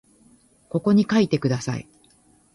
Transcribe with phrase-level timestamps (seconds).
[0.69, 1.87] ここに書いてください